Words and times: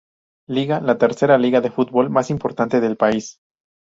Liga, 0.57 0.79
la 0.81 0.97
tercera 0.97 1.37
liga 1.37 1.61
de 1.61 1.69
fútbol 1.69 2.09
más 2.09 2.31
importante 2.31 2.81
del 2.81 2.97
país. 2.97 3.37